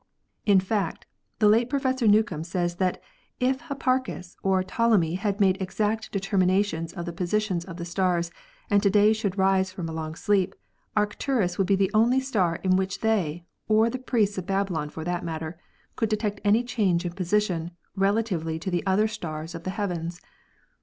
In 0.47 0.59
fact, 0.59 1.05
the 1.37 1.47
late 1.47 1.69
Pro 1.69 1.77
fessor 1.77 2.07
Newcomb 2.07 2.43
says 2.43 2.77
that 2.77 2.99
if 3.39 3.61
Hipparchus 3.67 4.35
or 4.41 4.63
Ptolemy 4.63 5.13
had 5.13 5.39
made 5.39 5.61
exact 5.61 6.11
determinations 6.11 6.91
of 6.91 7.05
the 7.05 7.13
positions 7.13 7.65
of 7.65 7.77
the 7.77 7.85
stars 7.85 8.31
and 8.67 8.81
to 8.81 8.89
day 8.89 9.13
should 9.13 9.37
rise 9.37 9.71
from 9.71 9.87
a 9.87 9.91
long 9.91 10.15
sleep, 10.15 10.55
Arcturus 10.97 11.59
would 11.59 11.67
be 11.67 11.75
the 11.75 11.91
only 11.93 12.19
star 12.19 12.55
in 12.63 12.77
which 12.77 13.01
they, 13.01 13.45
or 13.67 13.91
the 13.91 13.99
priests 13.99 14.39
of 14.39 14.47
Babylon 14.47 14.89
for 14.89 15.03
that 15.03 15.23
matter, 15.23 15.59
could 15.95 16.09
detect 16.09 16.41
any 16.43 16.63
change 16.63 17.05
in 17.05 17.11
position 17.11 17.69
rela 17.95 18.23
tively 18.23 18.59
to 18.59 18.71
the 18.71 18.83
other 18.87 19.07
stars 19.07 19.53
of 19.53 19.65
the 19.65 19.69
heavens. 19.69 20.19